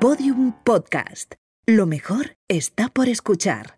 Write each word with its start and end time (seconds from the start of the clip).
Podium 0.00 0.52
Podcast. 0.62 1.34
Lo 1.66 1.84
mejor 1.84 2.36
está 2.46 2.88
por 2.88 3.08
escuchar. 3.08 3.74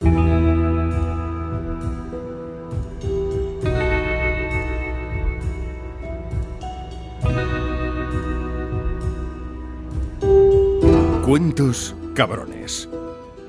Cuentos 11.25 11.95
Cabrones. 12.15 12.87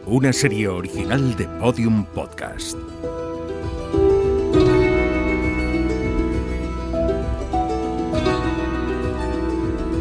Una 0.05 0.31
serie 0.31 0.69
original 0.69 1.35
de 1.35 1.49
Podium 1.59 2.05
Podcast. 2.05 2.77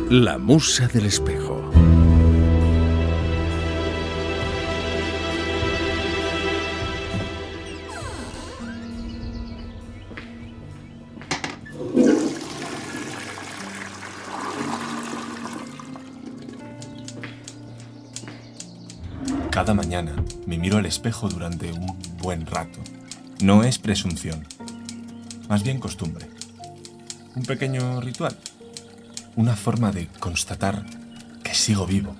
La 0.09 0.39
Musa 0.39 0.87
del 0.87 1.07
Espejo. 1.07 1.59
Espejo 20.90 21.29
durante 21.29 21.72
un 21.72 21.96
buen 22.18 22.44
rato. 22.46 22.80
No 23.40 23.62
es 23.62 23.79
presunción, 23.79 24.44
más 25.49 25.63
bien 25.63 25.79
costumbre. 25.79 26.29
Un 27.36 27.44
pequeño 27.44 28.00
ritual. 28.00 28.36
Una 29.36 29.54
forma 29.54 29.93
de 29.93 30.08
constatar 30.18 30.85
que 31.44 31.54
sigo 31.54 31.86
vivo. 31.86 32.16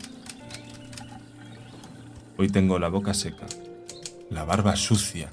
Hoy 2.39 2.49
tengo 2.49 2.79
la 2.79 2.89
boca 2.89 3.13
seca, 3.13 3.47
la 4.31 4.45
barba 4.45 4.77
sucia 4.77 5.31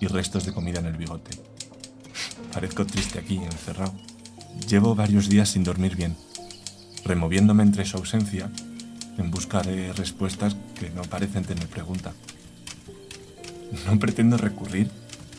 y 0.00 0.06
restos 0.06 0.44
de 0.44 0.52
comida 0.52 0.78
en 0.78 0.86
el 0.86 0.96
bigote. 0.96 1.30
Parezco 2.52 2.86
triste 2.86 3.18
aquí, 3.18 3.38
encerrado. 3.38 3.94
Llevo 4.68 4.94
varios 4.94 5.30
días 5.30 5.48
sin 5.48 5.64
dormir 5.64 5.96
bien, 5.96 6.16
removiéndome 7.04 7.62
entre 7.62 7.86
su 7.86 7.96
ausencia 7.96 8.50
en 9.16 9.30
busca 9.30 9.62
de 9.62 9.92
respuestas 9.94 10.54
que 10.78 10.90
no 10.90 11.02
parecen 11.02 11.44
tener 11.44 11.66
pregunta. 11.66 12.12
No 13.86 13.98
pretendo 13.98 14.36
recurrir 14.36 14.90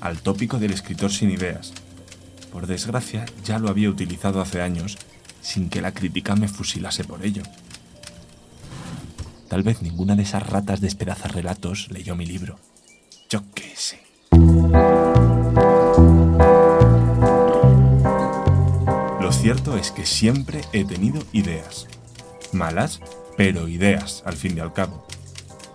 al 0.02 0.22
tópico 0.22 0.60
del 0.60 0.72
escritor 0.72 1.12
sin 1.12 1.32
ideas. 1.32 1.74
Por 2.52 2.68
desgracia, 2.68 3.26
ya 3.44 3.60
lo 3.60 3.70
había 3.70 3.90
utilizado 3.90 4.42
hace 4.42 4.62
años 4.62 4.98
sin 5.42 5.70
que 5.70 5.82
la 5.82 5.94
crítica 5.94 6.36
me 6.36 6.48
fusilase 6.48 7.04
por 7.04 7.26
ello. 7.26 7.44
Tal 9.48 9.64
vez 9.64 9.82
ninguna 9.82 10.16
de 10.16 10.24
esas 10.24 10.48
ratas 10.48 10.80
de 10.80 10.88
despedazar 10.88 11.34
relatos 11.34 11.90
leyó 11.92 12.16
mi 12.16 12.26
libro. 12.26 12.60
Yo 13.30 13.42
qué 13.54 13.74
sé. 13.76 14.00
Lo 19.20 19.32
cierto 19.32 19.78
es 19.78 19.92
que 19.92 20.06
siempre 20.06 20.62
he 20.74 20.84
tenido 20.86 21.24
ideas. 21.34 21.88
Malas, 22.52 23.00
pero 23.38 23.68
ideas, 23.68 24.24
al 24.26 24.36
fin 24.36 24.58
y 24.58 24.60
al 24.60 24.74
cabo. 24.74 25.06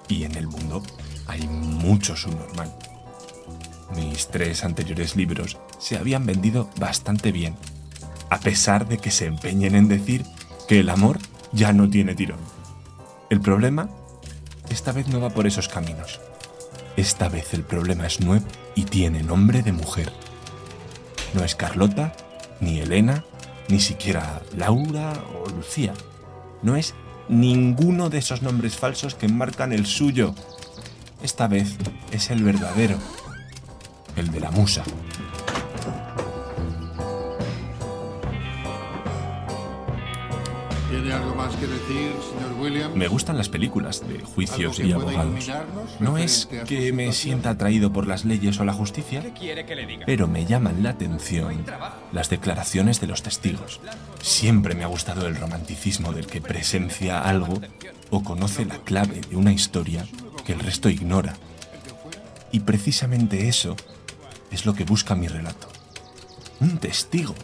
Y 0.09 0.25
en 0.25 0.37
el 0.37 0.47
mundo 0.47 0.83
hay 1.35 1.49
mucho 1.49 2.17
subnormal. 2.17 2.73
Mis 3.97 4.29
tres 4.29 4.65
anteriores 4.65 5.17
libros 5.17 5.59
se 5.79 5.97
habían 5.97 6.27
vendido 6.27 6.71
bastante 6.79 7.33
bien, 7.33 7.57
a 8.31 8.39
pesar 8.39 8.87
de 8.89 8.99
que 8.99 9.11
se 9.11 9.27
empeñen 9.27 9.75
en 9.75 9.89
decir 9.89 10.25
que 10.69 10.81
el 10.81 10.89
amor 10.89 11.19
ya 11.53 11.73
no 11.73 11.91
tiene 11.91 12.15
tirón. 12.15 12.39
El 13.31 13.41
problema 13.41 13.89
esta 14.71 14.93
vez 14.93 15.09
no 15.09 15.21
va 15.21 15.31
por 15.31 15.47
esos 15.47 15.69
caminos. 15.69 16.21
Esta 16.97 17.29
vez 17.29 17.53
el 17.53 17.65
problema 17.65 18.07
es 18.07 18.21
nuevo 18.21 18.47
y 18.75 18.85
tiene 18.85 19.23
nombre 19.23 19.63
de 19.63 19.73
mujer. 19.73 20.13
No 21.35 21.45
es 21.45 21.55
Carlota, 21.57 22.15
ni 22.61 22.79
Elena, 22.79 23.25
ni 23.69 23.81
siquiera 23.81 24.41
Laura 24.57 25.13
o 25.35 25.51
Lucía. 25.51 25.95
No 26.63 26.77
es 26.77 26.95
ninguno 27.29 28.11
de 28.11 28.19
esos 28.19 28.43
nombres 28.43 28.77
falsos 28.77 29.15
que 29.15 29.29
marcan 29.29 29.73
el 29.73 29.87
suyo. 29.87 30.35
Esta 31.25 31.49
vez 31.49 31.79
es 32.13 32.31
el 32.31 32.45
verdadero, 32.45 32.99
el 34.15 34.31
de 34.31 34.41
la 34.41 34.51
musa. 34.51 34.85
¿Tiene 40.91 41.15
algo 41.15 41.35
más 41.35 41.57
que 41.57 41.67
decir, 41.67 42.13
señor 42.31 42.61
Williams? 42.61 42.95
Me 42.95 43.09
gustan 43.09 43.39
las 43.39 43.49
películas 43.49 44.07
de 44.07 44.21
juicios 44.21 44.79
¿Algo 44.79 44.91
y 44.91 44.93
abogados. 44.93 45.51
No 45.99 46.19
es 46.19 46.47
que 46.67 46.93
me 46.93 47.11
sienta 47.15 47.49
atraído 47.49 47.91
por 47.91 48.07
las 48.07 48.27
leyes 48.27 48.61
o 48.61 48.67
la 48.67 48.75
justicia, 48.75 49.25
pero 50.05 50.29
me 50.29 50.45
llaman 50.45 50.83
la 50.83 50.91
atención 50.91 51.65
las 52.13 52.29
declaraciones 52.29 53.01
de 53.01 53.07
los 53.07 53.23
testigos. 53.23 53.81
Siempre 54.21 54.75
me 54.75 54.85
ha 54.85 54.89
gustado 54.89 55.27
el 55.27 55.37
romanticismo 55.37 56.13
del 56.13 56.27
que 56.27 56.43
presencia 56.43 57.23
algo 57.23 57.63
o 58.11 58.23
conoce 58.23 58.67
la 58.67 58.77
clave 58.77 59.23
de 59.31 59.37
una 59.37 59.53
historia 59.53 60.05
que 60.45 60.53
el 60.53 60.61
resto 60.61 60.89
ignora. 60.89 61.35
Y 62.53 62.61
precisamente 62.61 63.49
eso 63.49 63.77
es 64.51 64.67
lo 64.67 64.75
que 64.75 64.85
busca 64.85 65.15
mi 65.15 65.27
relato. 65.27 65.69
Un 66.61 66.79
testigo. 66.79 67.35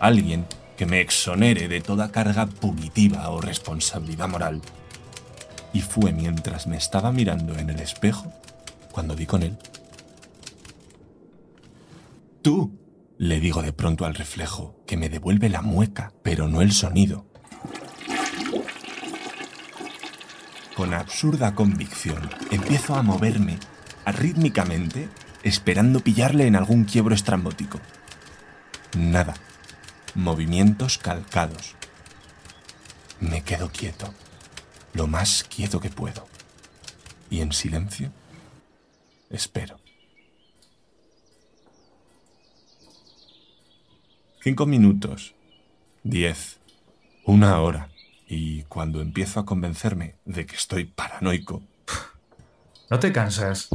Alguien 0.00 0.46
que 0.76 0.86
me 0.86 1.00
exonere 1.00 1.68
de 1.68 1.80
toda 1.80 2.10
carga 2.10 2.46
punitiva 2.46 3.28
o 3.30 3.40
responsabilidad 3.40 4.28
moral. 4.28 4.62
Y 5.72 5.80
fue 5.80 6.12
mientras 6.12 6.66
me 6.66 6.76
estaba 6.76 7.12
mirando 7.12 7.56
en 7.58 7.70
el 7.70 7.80
espejo 7.80 8.32
cuando 8.92 9.14
di 9.14 9.26
con 9.26 9.42
él. 9.42 9.56
Tú, 12.42 12.72
le 13.18 13.40
digo 13.40 13.62
de 13.62 13.72
pronto 13.72 14.04
al 14.04 14.14
reflejo, 14.14 14.76
que 14.86 14.96
me 14.96 15.08
devuelve 15.08 15.48
la 15.48 15.62
mueca, 15.62 16.12
pero 16.22 16.48
no 16.48 16.62
el 16.62 16.72
sonido. 16.72 17.26
Con 20.78 20.94
absurda 20.94 21.56
convicción, 21.56 22.30
empiezo 22.52 22.94
a 22.94 23.02
moverme 23.02 23.58
arrítmicamente, 24.04 25.08
esperando 25.42 25.98
pillarle 25.98 26.46
en 26.46 26.54
algún 26.54 26.84
quiebro 26.84 27.16
estrambótico. 27.16 27.80
Nada. 28.96 29.34
Movimientos 30.14 30.98
calcados. 30.98 31.74
Me 33.18 33.42
quedo 33.42 33.72
quieto, 33.72 34.14
lo 34.94 35.08
más 35.08 35.42
quieto 35.42 35.80
que 35.80 35.90
puedo. 35.90 36.28
Y 37.28 37.40
en 37.40 37.50
silencio, 37.50 38.12
espero. 39.30 39.80
Cinco 44.44 44.64
minutos, 44.64 45.34
diez, 46.04 46.60
una 47.24 47.58
hora. 47.58 47.88
Y 48.28 48.62
cuando 48.64 49.00
empiezo 49.00 49.40
a 49.40 49.46
convencerme 49.46 50.16
de 50.24 50.44
que 50.46 50.56
estoy 50.56 50.84
paranoico, 50.84 51.62
¿No 52.90 52.98
te 52.98 53.12
cansas? 53.12 53.68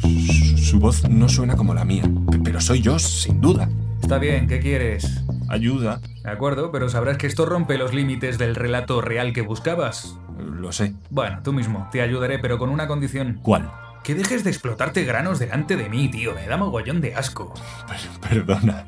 su, 0.00 0.58
su 0.58 0.78
voz 0.78 1.08
no 1.08 1.28
suena 1.28 1.56
como 1.56 1.74
la 1.74 1.84
mía, 1.84 2.04
pe- 2.30 2.38
pero 2.38 2.60
soy 2.60 2.80
yo, 2.80 2.98
sin 2.98 3.40
duda. 3.40 3.68
Está 4.00 4.18
bien, 4.18 4.46
¿qué 4.46 4.60
quieres? 4.60 5.22
Ayuda, 5.48 6.00
De 6.22 6.30
acuerdo, 6.30 6.70
pero 6.72 6.88
sabrás 6.88 7.18
que 7.18 7.26
esto 7.26 7.46
rompe 7.46 7.76
los 7.78 7.92
límites 7.92 8.38
del 8.38 8.54
relato 8.54 9.00
real 9.00 9.32
que 9.32 9.42
buscabas. 9.42 10.16
lo 10.38 10.70
sé. 10.72 10.94
Bueno, 11.10 11.40
tú 11.42 11.52
mismo, 11.52 11.88
te 11.92 12.00
ayudaré, 12.02 12.38
pero 12.38 12.58
con 12.58 12.70
una 12.70 12.86
condición. 12.86 13.40
¿Cuál? 13.42 13.70
Que 14.04 14.14
dejes 14.14 14.44
de 14.44 14.50
explotarte 14.50 15.04
granos 15.04 15.38
delante 15.38 15.76
de 15.76 15.88
mí, 15.88 16.08
tío. 16.10 16.34
Me 16.34 16.46
da 16.46 16.56
mogollón 16.56 17.00
de 17.00 17.14
asco. 17.14 17.52
Per- 17.88 18.30
Perdona. 18.30 18.86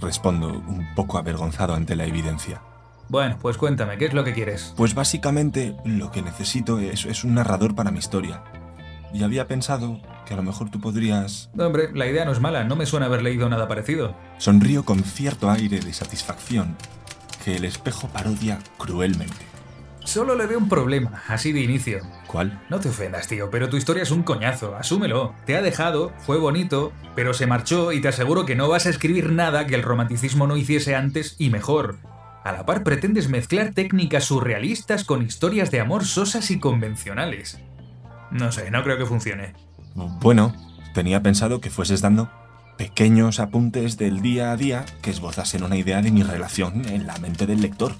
Respondo 0.00 0.48
un 0.48 0.86
poco 0.94 1.18
avergonzado 1.18 1.74
ante 1.74 1.94
la 1.94 2.06
evidencia. 2.06 2.62
Bueno, 3.10 3.38
pues 3.42 3.56
cuéntame, 3.56 3.98
¿qué 3.98 4.04
es 4.04 4.14
lo 4.14 4.22
que 4.22 4.32
quieres? 4.32 4.72
Pues 4.76 4.94
básicamente 4.94 5.74
lo 5.84 6.12
que 6.12 6.22
necesito 6.22 6.78
es, 6.78 7.06
es 7.06 7.24
un 7.24 7.34
narrador 7.34 7.74
para 7.74 7.90
mi 7.90 7.98
historia. 7.98 8.44
Y 9.12 9.24
había 9.24 9.48
pensado 9.48 10.00
que 10.24 10.34
a 10.34 10.36
lo 10.36 10.44
mejor 10.44 10.70
tú 10.70 10.80
podrías... 10.80 11.50
Hombre, 11.58 11.90
la 11.92 12.06
idea 12.06 12.24
no 12.24 12.30
es 12.30 12.38
mala, 12.38 12.62
no 12.62 12.76
me 12.76 12.86
suena 12.86 13.06
haber 13.06 13.22
leído 13.22 13.48
nada 13.48 13.66
parecido. 13.66 14.14
Sonrío 14.38 14.84
con 14.84 15.02
cierto 15.02 15.50
aire 15.50 15.80
de 15.80 15.92
satisfacción 15.92 16.76
que 17.44 17.56
el 17.56 17.64
espejo 17.64 18.06
parodia 18.06 18.60
cruelmente. 18.78 19.44
Solo 20.04 20.36
le 20.36 20.46
veo 20.46 20.58
un 20.58 20.68
problema, 20.68 21.24
así 21.26 21.50
de 21.50 21.62
inicio. 21.62 22.02
¿Cuál? 22.28 22.62
No 22.70 22.78
te 22.78 22.90
ofendas, 22.90 23.26
tío, 23.26 23.50
pero 23.50 23.68
tu 23.68 23.76
historia 23.76 24.04
es 24.04 24.12
un 24.12 24.22
coñazo, 24.22 24.76
asúmelo. 24.76 25.34
Te 25.46 25.56
ha 25.56 25.62
dejado, 25.62 26.12
fue 26.20 26.38
bonito, 26.38 26.92
pero 27.16 27.34
se 27.34 27.48
marchó 27.48 27.90
y 27.90 28.00
te 28.00 28.06
aseguro 28.06 28.46
que 28.46 28.54
no 28.54 28.68
vas 28.68 28.86
a 28.86 28.90
escribir 28.90 29.32
nada 29.32 29.66
que 29.66 29.74
el 29.74 29.82
romanticismo 29.82 30.46
no 30.46 30.56
hiciese 30.56 30.94
antes 30.94 31.34
y 31.38 31.50
mejor. 31.50 31.98
A 32.42 32.52
la 32.52 32.64
par 32.64 32.82
pretendes 32.82 33.28
mezclar 33.28 33.72
técnicas 33.74 34.24
surrealistas 34.24 35.04
con 35.04 35.22
historias 35.22 35.70
de 35.70 35.80
amor 35.80 36.06
sosas 36.06 36.50
y 36.50 36.58
convencionales. 36.58 37.58
No 38.30 38.50
sé, 38.50 38.70
no 38.70 38.82
creo 38.82 38.96
que 38.96 39.06
funcione. 39.06 39.52
Bueno, 39.94 40.54
tenía 40.94 41.22
pensado 41.22 41.60
que 41.60 41.68
fueses 41.68 42.00
dando 42.00 42.30
pequeños 42.78 43.40
apuntes 43.40 43.98
del 43.98 44.22
día 44.22 44.52
a 44.52 44.56
día 44.56 44.86
que 45.02 45.10
esbozasen 45.10 45.64
una 45.64 45.76
idea 45.76 46.00
de 46.00 46.10
mi 46.10 46.22
relación 46.22 46.88
en 46.88 47.06
la 47.06 47.18
mente 47.18 47.46
del 47.46 47.60
lector. 47.60 47.94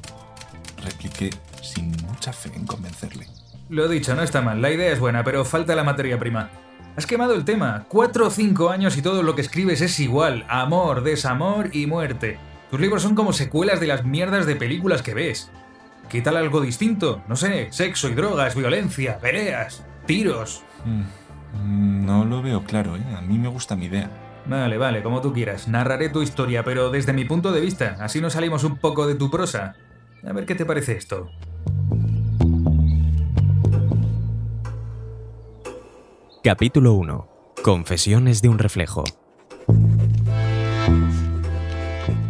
Repliqué 0.82 1.30
sin 1.60 1.90
mucha 2.06 2.32
fe 2.32 2.50
en 2.54 2.66
convencerle. 2.66 3.26
Lo 3.68 3.88
dicho, 3.88 4.14
no 4.14 4.22
está 4.22 4.40
mal, 4.40 4.62
la 4.62 4.70
idea 4.70 4.90
es 4.90 4.98
buena, 4.98 5.22
pero 5.22 5.44
falta 5.44 5.74
la 5.74 5.84
materia 5.84 6.18
prima. 6.18 6.48
Has 6.96 7.06
quemado 7.06 7.34
el 7.34 7.44
tema. 7.44 7.84
Cuatro 7.88 8.26
o 8.26 8.30
cinco 8.30 8.70
años 8.70 8.96
y 8.96 9.02
todo 9.02 9.22
lo 9.22 9.34
que 9.34 9.42
escribes 9.42 9.80
es 9.80 10.00
igual. 10.00 10.46
Amor, 10.48 11.02
desamor 11.02 11.70
y 11.74 11.86
muerte. 11.86 12.38
Tus 12.70 12.80
libros 12.80 13.02
son 13.02 13.16
como 13.16 13.32
secuelas 13.32 13.80
de 13.80 13.88
las 13.88 14.04
mierdas 14.04 14.46
de 14.46 14.54
películas 14.54 15.02
que 15.02 15.12
ves. 15.12 15.50
¿Qué 16.08 16.22
tal 16.22 16.36
algo 16.36 16.60
distinto? 16.60 17.22
No 17.26 17.34
sé, 17.34 17.68
sexo 17.72 18.08
y 18.08 18.14
drogas, 18.14 18.54
violencia, 18.54 19.18
peleas, 19.18 19.84
tiros. 20.06 20.62
Mm, 20.84 22.06
no 22.06 22.24
lo 22.24 22.42
veo 22.42 22.62
claro, 22.62 22.94
¿eh? 22.96 23.04
A 23.16 23.22
mí 23.22 23.38
me 23.38 23.48
gusta 23.48 23.74
mi 23.74 23.86
idea. 23.86 24.08
Vale, 24.46 24.78
vale, 24.78 25.02
como 25.02 25.20
tú 25.20 25.32
quieras. 25.32 25.66
Narraré 25.66 26.10
tu 26.10 26.22
historia, 26.22 26.62
pero 26.62 26.90
desde 26.90 27.12
mi 27.12 27.24
punto 27.24 27.50
de 27.50 27.60
vista. 27.60 27.96
Así 28.00 28.20
nos 28.20 28.34
salimos 28.34 28.62
un 28.62 28.76
poco 28.76 29.06
de 29.08 29.16
tu 29.16 29.30
prosa. 29.30 29.74
A 30.24 30.32
ver 30.32 30.46
qué 30.46 30.54
te 30.54 30.64
parece 30.64 30.96
esto. 30.96 31.28
Capítulo 36.44 36.94
1. 36.94 37.28
Confesiones 37.62 38.42
de 38.42 38.48
un 38.48 38.58
reflejo. 38.58 39.04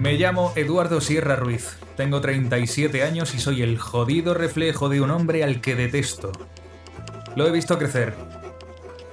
Me 0.00 0.14
llamo 0.14 0.54
Eduardo 0.56 1.02
Sierra 1.02 1.36
Ruiz. 1.36 1.76
Tengo 1.94 2.22
37 2.22 3.02
años 3.02 3.34
y 3.34 3.38
soy 3.38 3.60
el 3.60 3.76
jodido 3.76 4.32
reflejo 4.32 4.88
de 4.88 5.02
un 5.02 5.10
hombre 5.10 5.44
al 5.44 5.60
que 5.60 5.76
detesto. 5.76 6.32
Lo 7.36 7.46
he 7.46 7.50
visto 7.50 7.78
crecer. 7.78 8.14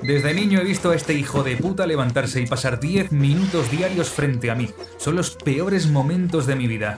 Desde 0.01 0.33
niño 0.33 0.61
he 0.61 0.63
visto 0.63 0.91
a 0.91 0.95
este 0.95 1.13
hijo 1.13 1.43
de 1.43 1.57
puta 1.57 1.85
levantarse 1.85 2.39
y 2.39 2.47
pasar 2.47 2.79
10 2.79 3.11
minutos 3.11 3.69
diarios 3.69 4.09
frente 4.09 4.49
a 4.49 4.55
mí. 4.55 4.69
Son 4.95 5.17
los 5.17 5.31
peores 5.31 5.87
momentos 5.87 6.47
de 6.47 6.55
mi 6.55 6.67
vida. 6.67 6.97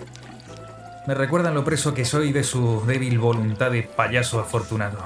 Me 1.07 1.15
recuerdan 1.15 1.56
lo 1.56 1.65
preso 1.65 1.95
que 1.95 2.06
soy 2.06 2.31
de 2.31 2.44
su 2.44 2.85
débil 2.85 3.18
voluntad 3.18 3.71
de 3.71 3.81
payaso 3.81 4.39
afortunado. 4.39 5.00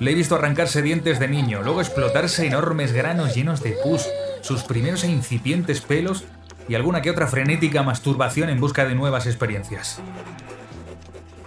Le 0.00 0.10
he 0.10 0.14
visto 0.16 0.34
arrancarse 0.34 0.82
dientes 0.82 1.20
de 1.20 1.28
niño, 1.28 1.62
luego 1.62 1.82
explotarse 1.82 2.48
enormes 2.48 2.92
granos 2.92 3.36
llenos 3.36 3.62
de 3.62 3.76
pus, 3.80 4.08
sus 4.40 4.64
primeros 4.64 5.04
e 5.04 5.08
incipientes 5.08 5.80
pelos 5.80 6.24
y 6.68 6.74
alguna 6.74 7.02
que 7.02 7.10
otra 7.10 7.26
frenética 7.26 7.82
masturbación 7.82 8.50
en 8.50 8.60
busca 8.60 8.84
de 8.84 8.94
nuevas 8.94 9.26
experiencias. 9.26 10.00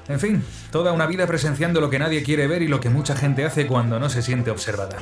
En 0.07 0.19
fin, 0.19 0.43
toda 0.71 0.91
una 0.91 1.05
vida 1.05 1.27
presenciando 1.27 1.79
lo 1.79 1.89
que 1.89 1.99
nadie 1.99 2.23
quiere 2.23 2.47
ver 2.47 2.61
y 2.61 2.67
lo 2.67 2.79
que 2.79 2.89
mucha 2.89 3.15
gente 3.15 3.45
hace 3.45 3.67
cuando 3.67 3.99
no 3.99 4.09
se 4.09 4.21
siente 4.21 4.51
observada. 4.51 4.97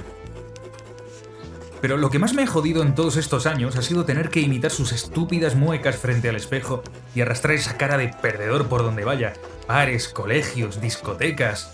Pero 1.82 1.98
lo 1.98 2.10
que 2.10 2.20
más 2.20 2.34
me 2.34 2.44
ha 2.44 2.48
jodido 2.48 2.84
en 2.84 2.94
todos 2.94 3.16
estos 3.16 3.46
años 3.46 3.78
ha 3.78 3.82
sido 3.82 4.04
tener 4.04 4.30
que 4.30 4.42
imitar 4.42 4.70
sus 4.70 4.92
estúpidas 4.92 5.56
muecas 5.56 5.96
frente 5.96 6.28
al 6.28 6.36
espejo 6.36 6.84
y 7.16 7.22
arrastrar 7.22 7.56
esa 7.56 7.78
cara 7.78 7.98
de 7.98 8.10
perdedor 8.22 8.68
por 8.68 8.84
donde 8.84 9.06
vaya. 9.06 9.34
Pares, 9.66 10.10
colegios, 10.10 10.82
discotecas, 10.82 11.72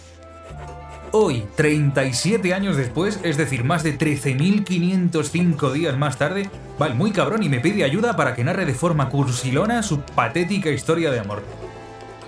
Hoy, 1.11 1.45
37 1.55 2.53
años 2.53 2.75
después, 2.75 3.19
es 3.23 3.37
decir, 3.37 3.63
más 3.63 3.83
de 3.83 3.97
13.505 3.97 5.71
días 5.71 5.97
más 5.97 6.17
tarde, 6.17 6.49
va 6.81 6.87
el 6.87 6.95
muy 6.95 7.11
cabrón 7.11 7.43
y 7.43 7.49
me 7.49 7.59
pide 7.59 7.83
ayuda 7.83 8.15
para 8.15 8.35
que 8.35 8.43
narre 8.43 8.65
de 8.65 8.73
forma 8.73 9.09
cursilona 9.09 9.83
su 9.83 10.01
patética 10.01 10.69
historia 10.69 11.11
de 11.11 11.19
amor. 11.19 11.43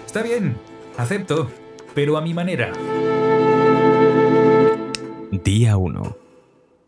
Está 0.06 0.22
bien, 0.22 0.58
acepto, 0.98 1.52
pero 1.94 2.18
a 2.18 2.22
mi 2.22 2.34
manera. 2.34 2.72
Día 5.32 5.78
1. 5.78 6.18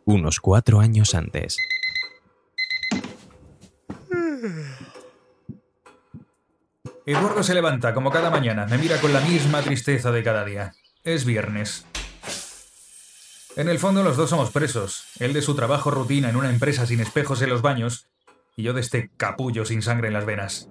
Unos 0.06 0.39
cuatro 0.39 0.80
años 0.80 1.13
antes. 1.13 1.57
Eduardo 7.06 7.42
se 7.44 7.56
levanta 7.56 7.94
como 7.94 8.12
cada 8.12 8.30
mañana, 8.30 8.68
me 8.68 8.77
mira 8.77 8.97
con 9.01 9.12
la 9.12 9.19
misma 9.21 9.62
tristeza 9.62 10.12
de 10.12 10.24
cada 10.24 10.45
día. 10.45 10.74
Es 11.06 11.24
viernes. 11.24 11.86
En 13.56 13.69
el 13.69 13.80
fondo 13.80 14.04
los 14.04 14.18
dos 14.18 14.31
somos 14.31 14.51
presos, 14.51 15.06
él 15.19 15.31
de 15.31 15.42
su 15.42 15.56
trabajo 15.56 15.92
rutina 15.92 16.30
en 16.30 16.36
una 16.36 16.50
empresa 16.50 16.86
sin 16.86 17.00
espejos 17.00 17.42
en 17.42 17.50
los 17.50 17.62
baños 17.62 18.07
y 18.57 18.63
yo 18.63 18.74
de 18.74 18.81
este 18.81 19.10
capullo 19.16 19.63
sin 19.63 19.81
sangre 19.81 20.07
en 20.07 20.13
las 20.13 20.25
venas. 20.25 20.68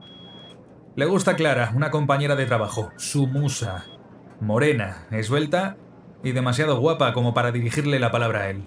Le 0.97 1.07
gusta 1.07 1.35
Clara, 1.35 1.73
una 1.75 1.91
compañera 1.91 2.37
de 2.37 2.45
trabajo, 2.45 2.93
su 2.99 3.27
musa. 3.27 3.87
Morena, 4.41 5.07
esbelta 5.11 5.79
y 6.23 6.33
demasiado 6.33 6.79
guapa 6.79 7.15
como 7.15 7.33
para 7.33 7.51
dirigirle 7.51 7.99
la 7.99 8.11
palabra 8.11 8.43
a 8.43 8.51
él. 8.51 8.65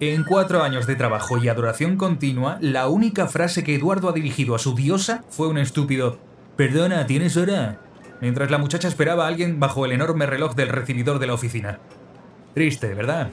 En 0.00 0.24
cuatro 0.24 0.62
años 0.62 0.86
de 0.86 0.96
trabajo 0.96 1.38
y 1.38 1.48
adoración 1.48 1.96
continua, 1.96 2.58
la 2.60 2.88
única 2.88 3.26
frase 3.26 3.64
que 3.64 3.74
Eduardo 3.74 4.10
ha 4.10 4.12
dirigido 4.12 4.54
a 4.54 4.58
su 4.58 4.74
diosa 4.74 5.24
fue 5.30 5.48
un 5.48 5.56
estúpido 5.56 6.18
Perdona, 6.56 7.06
¿tienes 7.06 7.36
hora? 7.36 7.85
Mientras 8.20 8.50
la 8.50 8.58
muchacha 8.58 8.88
esperaba 8.88 9.24
a 9.24 9.28
alguien 9.28 9.60
bajo 9.60 9.84
el 9.84 9.92
enorme 9.92 10.26
reloj 10.26 10.54
del 10.54 10.68
recibidor 10.68 11.18
de 11.18 11.26
la 11.26 11.34
oficina. 11.34 11.78
Triste, 12.54 12.94
¿verdad? 12.94 13.30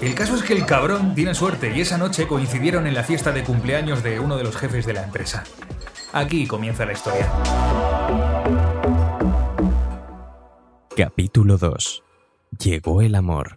El 0.00 0.14
caso 0.14 0.34
es 0.34 0.42
que 0.42 0.52
el 0.52 0.66
cabrón 0.66 1.14
tiene 1.14 1.34
suerte 1.34 1.72
y 1.74 1.80
esa 1.80 1.96
noche 1.96 2.26
coincidieron 2.26 2.86
en 2.86 2.94
la 2.94 3.04
fiesta 3.04 3.30
de 3.30 3.44
cumpleaños 3.44 4.02
de 4.02 4.18
uno 4.18 4.36
de 4.36 4.44
los 4.44 4.56
jefes 4.56 4.84
de 4.84 4.94
la 4.94 5.04
empresa. 5.04 5.44
Aquí 6.12 6.46
comienza 6.46 6.84
la 6.84 6.92
historia. 6.92 7.30
Capítulo 10.96 11.56
2. 11.56 12.02
Llegó 12.58 13.00
el 13.00 13.14
amor. 13.14 13.56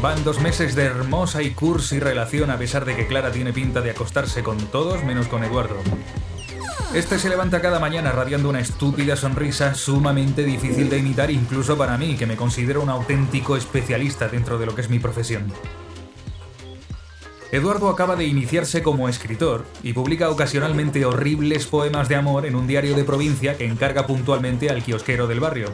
Van 0.00 0.22
dos 0.22 0.40
meses 0.40 0.76
de 0.76 0.84
hermosa 0.84 1.42
y 1.42 1.50
cursi 1.50 1.98
relación 1.98 2.50
a 2.50 2.56
pesar 2.56 2.84
de 2.84 2.94
que 2.94 3.08
Clara 3.08 3.32
tiene 3.32 3.52
pinta 3.52 3.80
de 3.80 3.90
acostarse 3.90 4.44
con 4.44 4.56
todos 4.56 5.02
menos 5.02 5.26
con 5.26 5.42
Eduardo. 5.42 5.74
Este 6.94 7.18
se 7.18 7.28
levanta 7.28 7.60
cada 7.60 7.80
mañana 7.80 8.12
radiando 8.12 8.48
una 8.48 8.60
estúpida 8.60 9.16
sonrisa 9.16 9.74
sumamente 9.74 10.44
difícil 10.44 10.88
de 10.88 10.98
imitar 10.98 11.32
incluso 11.32 11.76
para 11.76 11.98
mí, 11.98 12.14
que 12.16 12.26
me 12.26 12.36
considero 12.36 12.80
un 12.80 12.90
auténtico 12.90 13.56
especialista 13.56 14.28
dentro 14.28 14.56
de 14.56 14.66
lo 14.66 14.74
que 14.76 14.82
es 14.82 14.88
mi 14.88 15.00
profesión. 15.00 15.52
Eduardo 17.50 17.88
acaba 17.88 18.14
de 18.14 18.24
iniciarse 18.24 18.84
como 18.84 19.08
escritor 19.08 19.66
y 19.82 19.94
publica 19.94 20.30
ocasionalmente 20.30 21.04
horribles 21.06 21.66
poemas 21.66 22.08
de 22.08 22.14
amor 22.14 22.46
en 22.46 22.54
un 22.54 22.68
diario 22.68 22.94
de 22.94 23.02
provincia 23.02 23.56
que 23.56 23.66
encarga 23.66 24.06
puntualmente 24.06 24.70
al 24.70 24.84
kiosquero 24.84 25.26
del 25.26 25.40
barrio. 25.40 25.72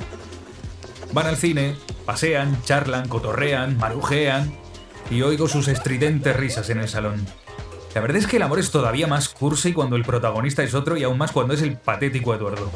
Van 1.15 1.29
al 1.29 1.37
cine, 1.37 1.77
pasean, 2.05 2.61
charlan, 2.65 3.07
cotorrean, 3.09 3.79
marujean 3.79 4.53
y 5.13 5.23
oigo 5.23 5.47
sus 5.47 5.69
estridentes 5.69 6.35
risas 6.35 6.71
en 6.71 6.81
el 6.81 6.89
salón. 6.89 7.25
La 7.95 8.01
verdad 8.01 8.17
es 8.17 8.27
que 8.27 8.39
el 8.39 8.43
amor 8.43 8.59
es 8.59 8.73
todavía 8.73 9.07
más 9.07 9.29
cursi 9.29 9.73
cuando 9.73 9.95
el 9.95 10.05
protagonista 10.05 10.65
es 10.65 10.75
otro 10.75 10.97
y 10.97 11.05
aún 11.05 11.17
más 11.17 11.31
cuando 11.31 11.55
es 11.55 11.63
el 11.63 11.77
patético 11.77 12.35
Eduardo. 12.35 12.69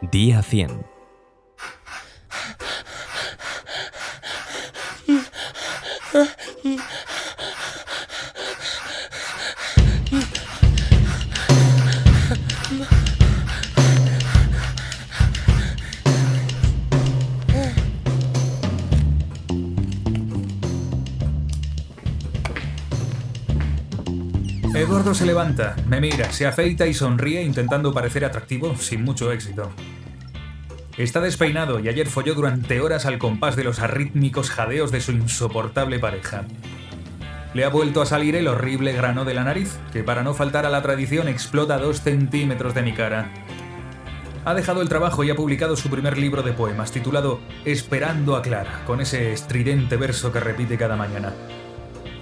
Día 0.00 0.42
100. 0.42 0.95
Eduardo 24.86 25.14
se 25.14 25.26
levanta, 25.26 25.74
me 25.88 26.00
mira, 26.00 26.30
se 26.30 26.46
afeita 26.46 26.86
y 26.86 26.94
sonríe 26.94 27.42
intentando 27.42 27.92
parecer 27.92 28.24
atractivo 28.24 28.76
sin 28.76 29.02
mucho 29.02 29.32
éxito. 29.32 29.72
Está 30.96 31.20
despeinado 31.20 31.80
y 31.80 31.88
ayer 31.88 32.06
folló 32.06 32.36
durante 32.36 32.80
horas 32.80 33.04
al 33.04 33.18
compás 33.18 33.56
de 33.56 33.64
los 33.64 33.80
arrítmicos 33.80 34.48
jadeos 34.48 34.92
de 34.92 35.00
su 35.00 35.10
insoportable 35.10 35.98
pareja. 35.98 36.44
Le 37.52 37.64
ha 37.64 37.68
vuelto 37.68 38.00
a 38.00 38.06
salir 38.06 38.36
el 38.36 38.46
horrible 38.46 38.92
grano 38.92 39.24
de 39.24 39.34
la 39.34 39.42
nariz, 39.42 39.76
que 39.92 40.04
para 40.04 40.22
no 40.22 40.34
faltar 40.34 40.66
a 40.66 40.70
la 40.70 40.82
tradición 40.82 41.26
explota 41.26 41.78
dos 41.78 42.02
centímetros 42.02 42.72
de 42.72 42.82
mi 42.82 42.92
cara. 42.94 43.32
Ha 44.44 44.54
dejado 44.54 44.82
el 44.82 44.88
trabajo 44.88 45.24
y 45.24 45.30
ha 45.30 45.34
publicado 45.34 45.74
su 45.74 45.90
primer 45.90 46.16
libro 46.16 46.44
de 46.44 46.52
poemas, 46.52 46.92
titulado 46.92 47.40
Esperando 47.64 48.36
a 48.36 48.42
Clara, 48.42 48.84
con 48.86 49.00
ese 49.00 49.32
estridente 49.32 49.96
verso 49.96 50.30
que 50.30 50.38
repite 50.38 50.78
cada 50.78 50.94
mañana. 50.94 51.32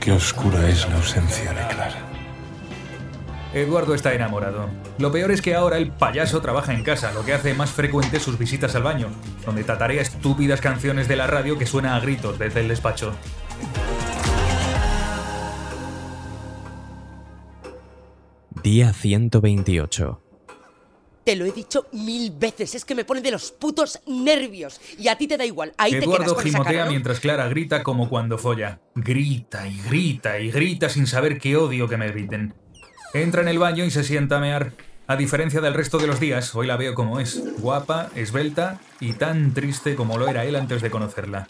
Qué 0.01 0.13
oscura 0.13 0.67
es 0.67 0.89
la 0.89 0.97
ausencia 0.97 1.53
de 1.53 1.75
Clara. 1.75 2.14
Eduardo 3.55 3.95
está 3.95 4.13
enamorado. 4.13 4.69
Lo 4.99 5.13
peor 5.13 5.31
es 5.31 5.41
que 5.41 5.55
ahora 5.55 5.77
el 5.79 5.93
payaso 5.93 6.41
trabaja 6.41 6.75
en 6.75 6.83
casa, 6.83 7.13
lo 7.13 7.25
que 7.25 7.33
hace 7.33 7.55
más 7.55 7.71
frecuente 7.71 8.19
sus 8.19 8.37
visitas 8.37 8.75
al 8.75 8.83
baño, 8.83 9.11
donde 9.47 9.63
tatarea 9.63 10.03
estúpidas 10.03 10.61
canciones 10.61 11.07
de 11.07 11.15
la 11.15 11.29
radio 11.29 11.57
que 11.57 11.65
suena 11.65 11.95
a 11.95 12.01
gritos 12.01 12.37
desde 12.37 12.61
el 12.61 12.69
despacho. 12.69 13.15
Día 18.61 18.93
128. 18.93 20.21
Te 21.23 21.37
lo 21.37 21.47
he 21.47 21.53
dicho 21.53 21.87
mil 21.93 22.33
veces, 22.33 22.75
es 22.75 22.85
que 22.85 22.97
me 22.97 23.05
pone 23.05 23.21
de 23.21 23.31
los 23.31 23.53
putos 23.53 24.01
nervios. 24.07 24.81
Y 24.99 25.07
a 25.07 25.17
ti 25.17 25.29
te 25.29 25.37
da 25.37 25.47
igual, 25.47 25.73
ahí 25.79 25.93
te 25.93 26.01
quedas 26.01 26.09
Eduardo 26.09 26.35
con 26.35 26.47
esa 26.47 26.59
gimotea 26.59 26.73
cara, 26.73 26.85
¿no? 26.87 26.91
mientras 26.91 27.21
Clara 27.21 27.49
grita 27.49 27.85
como 27.85 28.09
cuando 28.09 28.37
folla. 28.37 28.81
Grita 28.97 29.69
y 29.69 29.81
grita 29.81 30.41
y 30.41 30.51
grita 30.51 30.89
sin 30.89 31.07
saber 31.07 31.39
qué 31.39 31.57
odio 31.57 31.89
que 31.89 31.97
me 31.97 32.09
griten. 32.11 32.55
Entra 33.15 33.43
en 33.43 33.49
el 33.49 33.61
baño 33.61 33.85
y 33.85 33.93
se 33.93 34.03
sienta 34.03 34.39
a 34.39 34.41
mear. 34.41 34.73
A 35.07 35.15
diferencia 35.15 35.61
del 35.61 35.73
resto 35.73 35.99
de 35.99 36.09
los 36.09 36.19
días, 36.19 36.53
hoy 36.57 36.67
la 36.67 36.77
veo 36.77 36.95
como 36.95 37.21
es. 37.21 37.41
Guapa, 37.61 38.09
esbelta 38.17 38.81
y 38.99 39.13
tan 39.13 39.55
triste 39.55 39.95
como 39.95 40.19
lo 40.19 40.27
era 40.27 40.45
él 40.45 40.57
antes 40.57 40.83
de 40.83 40.91
conocerla. 40.91 41.47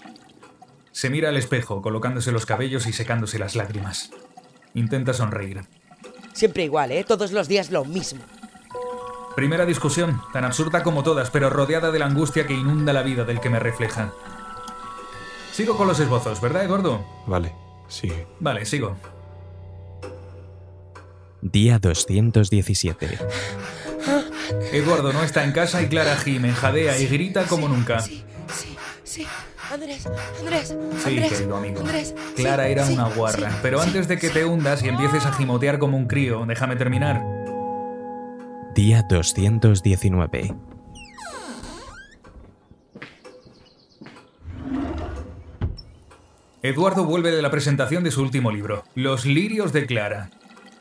Se 0.93 1.09
mira 1.09 1.31
al 1.31 1.39
espejo, 1.39 1.81
colocándose 1.81 2.33
los 2.33 2.45
cabellos 2.45 2.87
y 2.87 2.93
secándose 2.93 3.39
las 3.39 3.57
lágrimas. 3.57 4.11
Intenta 4.75 5.15
sonreír. 5.15 5.63
Siempre 6.35 6.65
igual, 6.65 6.93
¿eh? 6.93 7.03
Todos 7.03 7.33
los 7.33 7.49
días 7.49 7.71
lo 7.71 7.87
mismo. 7.87 8.21
Primera 9.35 9.65
discusión, 9.65 10.21
tan 10.35 10.45
absurda 10.45 10.83
como 10.83 11.03
todas, 11.03 11.31
pero 11.31 11.49
rodeada 11.49 11.91
de 11.91 11.99
la 11.99 12.07
angustia 12.07 12.47
que 12.47 12.53
inunda 12.53 12.93
la 12.93 13.03
vida 13.03 13.25
del 13.25 13.41
que 13.41 13.49
me 13.49 13.59
refleja. 13.59 14.13
Sigo 15.51 15.79
con 15.79 15.89
los 15.89 15.99
esbozos, 15.99 16.43
¿verdad, 16.43 16.65
Eduardo? 16.65 17.03
Vale, 17.27 17.55
sigue. 17.89 18.27
Vale, 18.39 18.67
sigo. 18.67 18.97
Día 21.45 21.79
217. 21.79 23.19
Eduardo 24.73 25.13
no 25.13 25.23
está 25.23 25.45
en 25.45 25.53
casa 25.53 25.83
y 25.83 25.89
Clara 25.89 26.17
gime, 26.17 26.53
jadea 26.53 26.99
y 26.99 27.07
grita 27.07 27.45
como 27.45 27.69
nunca. 27.69 28.01
Sí, 28.01 28.25
sí, 28.49 28.75
sí. 29.05 29.27
Andrés, 29.71 30.07
Andrés, 30.41 30.69
Sí, 31.03 31.11
Andrés, 31.11 31.33
querido 31.33 31.57
amigo. 31.57 31.81
Andrés, 31.81 32.15
sí, 32.35 32.43
Clara 32.43 32.69
era 32.69 32.87
sí, 32.87 32.95
una 32.95 33.09
guarra. 33.11 33.51
sí, 33.51 33.57
Pero 33.63 33.79
sí, 33.83 33.87
antes 33.89 34.09
de 34.09 34.19
que 34.19 34.29
sí. 34.29 34.33
te 34.33 34.45
hundas 34.47 34.83
y 34.83 34.89
empieces 34.89 35.27
a 35.27 35.33
gimotear 35.35 35.79
como 35.79 35.99
un 35.99 36.07
crío, 36.07 36.45
déjame 36.47 36.77
terminar. 36.77 37.23
Día 38.75 39.03
219. 39.09 40.55
Eduardo 46.63 47.05
vuelve 47.05 47.31
de 47.31 47.43
la 47.43 47.51
presentación 47.51 48.05
de 48.05 48.11
su 48.11 48.23
último 48.23 48.51
libro, 48.51 48.85
Los 48.95 49.27
lirios 49.27 49.73
de 49.73 49.87
Clara. 49.87 50.31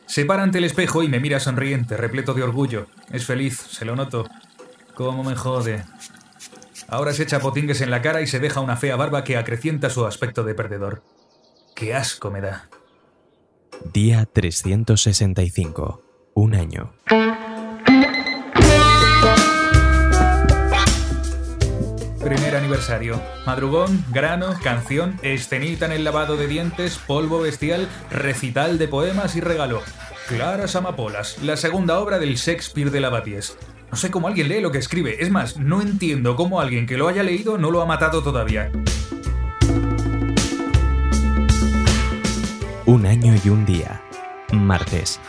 Se 0.06 0.26
para 0.26 0.44
ante 0.44 0.58
el 0.60 0.64
espejo 0.64 1.04
y 1.04 1.08
me 1.08 1.20
mira 1.20 1.40
sonriente, 1.40 1.98
repleto 1.98 2.34
de 2.34 2.44
orgullo. 2.44 2.88
Es 3.12 3.26
feliz, 3.26 3.58
se 3.58 3.86
lo 3.86 3.96
noto. 3.96 4.26
¿Cómo 4.94 5.24
me 5.24 5.36
jode? 5.36 5.84
Ahora 6.88 7.14
se 7.14 7.24
echa 7.24 7.40
potingues 7.40 7.82
en 7.82 7.90
la 7.90 8.02
cara 8.02 8.22
y 8.22 8.28
se 8.28 8.40
deja 8.40 8.60
una 8.60 8.78
fea 8.78 8.96
barba 8.96 9.24
que 9.24 9.38
acrecienta 9.38 9.90
su 9.90 10.06
aspecto 10.06 10.44
de 10.44 10.54
perdedor. 10.54 11.04
¡Qué 11.76 11.96
asco 11.96 12.30
me 12.30 12.42
da! 12.42 12.70
Día 13.92 14.26
365. 14.32 16.02
Un 16.36 16.56
año. 16.56 16.94
Primer 22.24 22.56
aniversario. 22.56 23.22
Madrugón, 23.46 24.06
grano, 24.12 24.54
canción, 24.64 25.20
escenita 25.24 25.86
en 25.86 25.92
el 25.92 26.06
lavado 26.06 26.38
de 26.38 26.48
dientes, 26.48 26.98
polvo 26.98 27.42
bestial, 27.42 27.90
recital 28.10 28.78
de 28.78 28.88
poemas 28.88 29.36
y 29.36 29.42
regalo. 29.42 29.82
Claras 30.30 30.78
Amapolas, 30.78 31.44
la 31.44 31.58
segunda 31.58 32.00
obra 32.00 32.20
del 32.20 32.36
Shakespeare 32.36 32.92
de 32.92 33.02
Lavapiés. 33.02 33.58
No 33.92 33.98
sé 33.98 34.10
cómo 34.10 34.30
alguien 34.30 34.48
lee 34.48 34.62
lo 34.62 34.72
que 34.72 34.78
escribe. 34.78 35.22
Es 35.22 35.32
más, 35.32 35.58
no 35.58 35.82
entiendo 35.82 36.38
cómo 36.38 36.62
alguien 36.62 36.88
que 36.88 36.96
lo 36.96 37.10
haya 37.10 37.24
leído 37.24 37.58
no 37.58 37.72
lo 37.72 37.82
ha 37.82 37.86
matado 37.86 38.24
todavía. 38.24 38.72
Un 42.86 43.06
año 43.06 43.36
y 43.44 43.50
un 43.50 43.66
día. 43.66 44.02
Martes. 44.54 45.20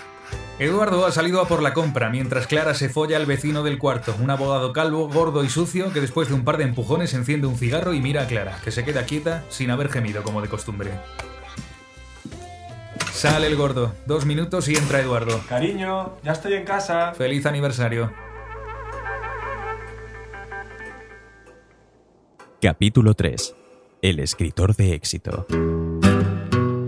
Eduardo 0.60 1.04
ha 1.04 1.10
salido 1.10 1.40
a 1.40 1.48
por 1.48 1.62
la 1.62 1.74
compra 1.74 2.10
mientras 2.10 2.46
Clara 2.46 2.74
se 2.74 2.88
folla 2.88 3.16
al 3.16 3.26
vecino 3.26 3.64
del 3.64 3.76
cuarto, 3.76 4.14
un 4.20 4.30
abogado 4.30 4.72
calvo, 4.72 5.08
gordo 5.08 5.42
y 5.42 5.48
sucio 5.48 5.92
que 5.92 6.00
después 6.00 6.28
de 6.28 6.34
un 6.34 6.44
par 6.44 6.58
de 6.58 6.64
empujones 6.64 7.12
enciende 7.12 7.48
un 7.48 7.56
cigarro 7.56 7.92
y 7.92 8.00
mira 8.00 8.22
a 8.22 8.26
Clara, 8.28 8.60
que 8.62 8.70
se 8.70 8.84
queda 8.84 9.04
quieta 9.04 9.44
sin 9.48 9.70
haber 9.70 9.90
gemido 9.90 10.22
como 10.22 10.40
de 10.42 10.48
costumbre. 10.48 10.92
Sale 13.12 13.48
el 13.48 13.56
gordo, 13.56 13.94
dos 14.06 14.26
minutos 14.26 14.68
y 14.68 14.76
entra 14.76 15.00
Eduardo. 15.00 15.40
Cariño, 15.48 16.18
ya 16.22 16.32
estoy 16.32 16.52
en 16.52 16.64
casa. 16.64 17.14
Feliz 17.14 17.46
aniversario. 17.46 18.12
Capítulo 22.62 23.14
3. 23.14 23.56
El 24.02 24.20
escritor 24.20 24.76
de 24.76 24.94
éxito. 24.94 25.46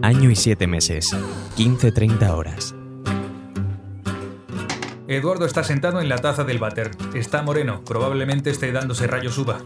Año 0.02 0.30
y 0.30 0.36
siete 0.36 0.68
meses. 0.68 1.10
15-30 1.56 2.30
horas. 2.30 2.75
Eduardo 5.08 5.46
está 5.46 5.62
sentado 5.62 6.00
en 6.00 6.08
la 6.08 6.16
taza 6.16 6.42
del 6.44 6.58
váter. 6.58 6.90
Está 7.14 7.42
moreno, 7.42 7.82
probablemente 7.84 8.50
esté 8.50 8.72
dándose 8.72 9.06
rayos 9.06 9.38
uva. 9.38 9.58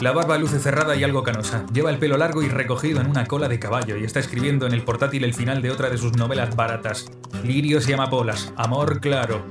La 0.00 0.12
barba 0.12 0.38
luce 0.38 0.58
cerrada 0.58 0.96
y 0.96 1.04
algo 1.04 1.22
canosa. 1.22 1.64
Lleva 1.72 1.90
el 1.90 1.98
pelo 1.98 2.16
largo 2.16 2.42
y 2.42 2.48
recogido 2.48 3.00
en 3.00 3.08
una 3.08 3.26
cola 3.26 3.48
de 3.48 3.58
caballo 3.58 3.96
y 3.96 4.04
está 4.04 4.20
escribiendo 4.20 4.66
en 4.66 4.72
el 4.72 4.82
portátil 4.82 5.24
el 5.24 5.34
final 5.34 5.62
de 5.62 5.70
otra 5.70 5.90
de 5.90 5.98
sus 5.98 6.16
novelas 6.16 6.56
baratas. 6.56 7.06
Lirios 7.44 7.88
y 7.88 7.92
amapolas. 7.92 8.52
Amor 8.56 9.00
claro. 9.00 9.44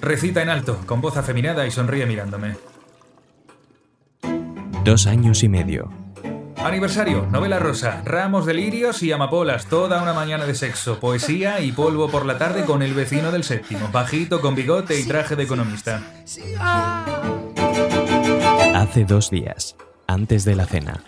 Recita 0.00 0.42
en 0.42 0.50
alto, 0.50 0.78
con 0.86 1.00
voz 1.00 1.16
afeminada 1.16 1.66
y 1.66 1.70
sonríe 1.70 2.06
mirándome. 2.06 2.56
Dos 4.84 5.06
años 5.06 5.42
y 5.42 5.48
medio. 5.48 6.05
Aniversario, 6.66 7.28
novela 7.30 7.60
rosa, 7.60 8.02
ramos 8.04 8.44
de 8.44 8.52
lirios 8.52 9.00
y 9.04 9.12
amapolas, 9.12 9.66
toda 9.66 10.02
una 10.02 10.12
mañana 10.12 10.46
de 10.46 10.54
sexo, 10.56 10.98
poesía 10.98 11.60
y 11.60 11.70
polvo 11.70 12.10
por 12.10 12.26
la 12.26 12.38
tarde 12.38 12.64
con 12.64 12.82
el 12.82 12.92
vecino 12.92 13.30
del 13.30 13.44
séptimo, 13.44 13.88
bajito 13.92 14.40
con 14.40 14.56
bigote 14.56 14.98
y 14.98 15.04
traje 15.06 15.36
de 15.36 15.44
economista. 15.44 16.02
Hace 18.74 19.04
dos 19.04 19.30
días. 19.30 19.76
Antes 20.08 20.44
de 20.44 20.56
la 20.56 20.66
cena. 20.66 21.04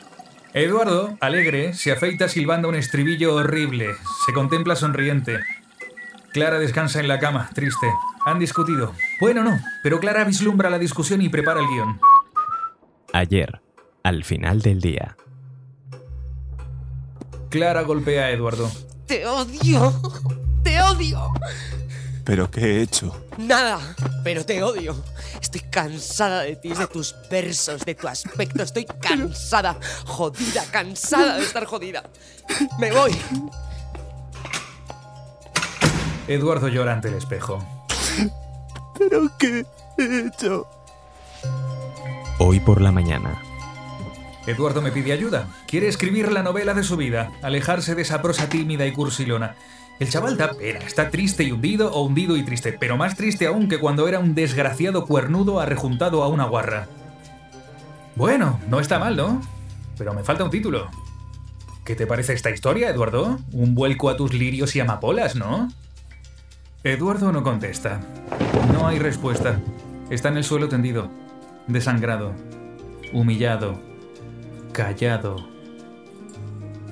Eduardo, 0.54 1.18
alegre, 1.20 1.74
se 1.74 1.90
afeita 1.90 2.28
silbando 2.28 2.68
un 2.68 2.76
estribillo 2.76 3.34
horrible. 3.34 3.88
Se 4.26 4.32
contempla 4.32 4.76
sonriente. 4.76 5.40
Clara 6.32 6.60
descansa 6.60 7.00
en 7.00 7.08
la 7.08 7.18
cama, 7.18 7.50
triste. 7.52 7.88
Han 8.26 8.38
discutido. 8.38 8.94
Bueno, 9.20 9.42
no, 9.42 9.58
pero 9.82 9.98
Clara 9.98 10.22
vislumbra 10.22 10.70
la 10.70 10.78
discusión 10.78 11.20
y 11.20 11.28
prepara 11.28 11.58
el 11.58 11.66
guion. 11.66 12.00
Ayer. 13.12 13.60
Al 14.04 14.22
final 14.22 14.62
del 14.62 14.80
día. 14.80 15.16
Clara 17.50 17.82
golpea 17.82 18.26
a 18.26 18.30
Eduardo. 18.30 18.70
Te 19.06 19.26
odio. 19.26 19.92
Te 20.62 20.82
odio. 20.82 21.32
¿Pero 22.24 22.50
qué 22.50 22.60
he 22.60 22.82
hecho? 22.82 23.24
Nada, 23.38 23.78
pero 24.22 24.44
te 24.44 24.62
odio. 24.62 24.94
Estoy 25.40 25.62
cansada 25.62 26.42
de 26.42 26.56
ti, 26.56 26.74
de 26.74 26.86
tus 26.86 27.14
versos, 27.30 27.86
de 27.86 27.94
tu 27.94 28.06
aspecto. 28.06 28.62
Estoy 28.62 28.84
cansada, 28.84 29.78
jodida, 30.04 30.62
cansada 30.70 31.36
de 31.36 31.44
estar 31.44 31.64
jodida. 31.64 32.02
Me 32.78 32.92
voy. 32.92 33.16
Eduardo 36.26 36.68
llora 36.68 36.92
ante 36.92 37.08
el 37.08 37.14
espejo. 37.14 37.64
¿Pero 38.98 39.30
qué 39.38 39.64
he 39.96 40.26
hecho? 40.26 40.68
Hoy 42.40 42.60
por 42.60 42.82
la 42.82 42.92
mañana. 42.92 43.40
Eduardo 44.48 44.80
me 44.80 44.92
pide 44.92 45.12
ayuda. 45.12 45.46
Quiere 45.66 45.88
escribir 45.88 46.32
la 46.32 46.42
novela 46.42 46.72
de 46.72 46.82
su 46.82 46.96
vida, 46.96 47.30
alejarse 47.42 47.94
de 47.94 48.00
esa 48.00 48.22
prosa 48.22 48.48
tímida 48.48 48.86
y 48.86 48.92
cursilona. 48.92 49.56
El 50.00 50.08
chaval 50.08 50.38
da 50.38 50.54
pena, 50.54 50.78
está 50.78 51.10
triste 51.10 51.44
y 51.44 51.52
hundido 51.52 51.92
o 51.92 52.02
hundido 52.02 52.34
y 52.34 52.42
triste, 52.42 52.72
pero 52.72 52.96
más 52.96 53.14
triste 53.14 53.46
aún 53.46 53.68
que 53.68 53.78
cuando 53.78 54.08
era 54.08 54.20
un 54.20 54.34
desgraciado 54.34 55.04
cuernudo 55.04 55.60
arrejuntado 55.60 56.22
a 56.22 56.28
una 56.28 56.46
guarra. 56.46 56.86
Bueno, 58.16 58.58
no 58.70 58.80
está 58.80 58.98
mal, 58.98 59.16
¿no? 59.16 59.42
Pero 59.98 60.14
me 60.14 60.24
falta 60.24 60.44
un 60.44 60.50
título. 60.50 60.88
¿Qué 61.84 61.94
te 61.94 62.06
parece 62.06 62.32
esta 62.32 62.50
historia, 62.50 62.88
Eduardo? 62.88 63.38
Un 63.52 63.74
vuelco 63.74 64.08
a 64.08 64.16
tus 64.16 64.32
lirios 64.32 64.74
y 64.76 64.80
amapolas, 64.80 65.36
¿no? 65.36 65.68
Eduardo 66.84 67.32
no 67.32 67.42
contesta. 67.42 68.00
No 68.72 68.88
hay 68.88 68.98
respuesta. 68.98 69.60
Está 70.08 70.30
en 70.30 70.38
el 70.38 70.44
suelo 70.44 70.70
tendido, 70.70 71.10
desangrado, 71.66 72.32
humillado, 73.12 73.87
callado. 74.78 75.34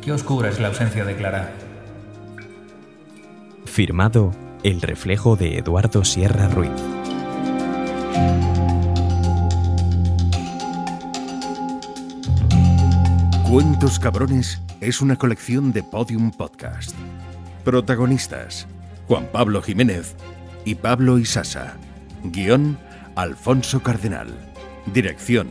Qué 0.03 0.11
oscura 0.11 0.49
es 0.49 0.59
la 0.59 0.67
ausencia 0.67 1.05
de 1.05 1.15
Clara. 1.15 1.53
Firmado 3.65 4.33
El 4.65 4.83
reflejo 4.83 5.37
de 5.37 5.59
Eduardo 5.59 6.05
Sierra 6.05 6.49
Ruiz. 6.49 6.73
Cuentos 13.49 14.01
Cabrones 14.01 14.61
es 14.81 15.01
una 15.01 15.15
colección 15.15 15.73
de 15.73 15.85
Podium 15.85 16.33
Podcast. 16.33 16.91
Protagonistas: 17.65 18.67
Juan 19.07 19.29
Pablo 19.31 19.63
Jiménez 19.63 20.17
y 20.65 20.75
Pablo 20.75 21.21
Isasa. 21.21 21.77
Guión: 22.25 22.79
Alfonso 23.15 23.81
Cardenal. 23.81 24.35
Dirección: 24.93 25.47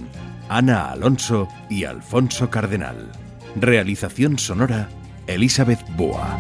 Ana 0.50 0.92
Alonso 0.92 1.48
y 1.70 1.86
Alfonso 1.86 2.50
Cardenal. 2.50 3.12
Realización 3.56 4.38
sonora: 4.38 4.90
Elizabeth 5.28 5.80
Boa. 5.96 6.40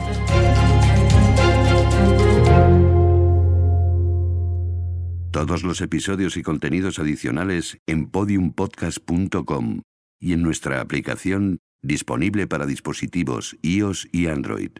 Todos 5.31 5.63
los 5.63 5.81
episodios 5.81 6.37
y 6.37 6.43
contenidos 6.43 6.97
adicionales 6.99 7.77
en 7.87 8.09
podiumpodcast.com 8.09 9.81
y 10.19 10.33
en 10.33 10.41
nuestra 10.41 10.79
aplicación 10.79 11.59
disponible 11.81 12.47
para 12.47 12.65
dispositivos 12.65 13.57
iOS 13.61 14.07
y 14.11 14.27
Android. 14.27 14.79